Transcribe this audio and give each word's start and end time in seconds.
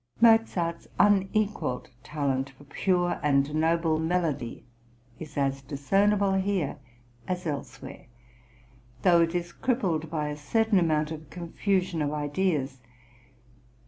Mozart's 0.19 0.87
unequalled 0.97 1.87
talent 2.03 2.49
for 2.57 2.63
pure 2.63 3.19
and 3.21 3.53
noble 3.53 3.99
melody 3.99 4.65
is 5.19 5.37
as 5.37 5.61
discernible 5.61 6.33
here 6.33 6.79
as 7.27 7.45
elsewhere, 7.45 8.07
though 9.03 9.21
it 9.21 9.35
is 9.35 9.53
crippled 9.53 10.09
by 10.09 10.29
a 10.29 10.37
certain 10.37 10.79
amount 10.79 11.11
of 11.11 11.29
confusion 11.29 12.01
of 12.01 12.13
ideas. 12.13 12.79